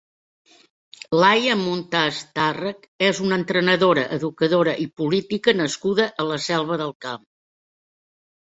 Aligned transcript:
Laia 1.23 1.57
Muntas 1.59 2.21
Tàrrech 2.39 2.87
és 3.09 3.21
una 3.27 3.39
entrenadora, 3.41 4.07
educadora 4.17 4.73
i 4.87 4.89
política 5.03 5.57
nascuda 5.61 6.09
a 6.25 6.27
la 6.33 6.41
Selva 6.47 6.81
del 6.85 6.97
Camp. 7.07 7.25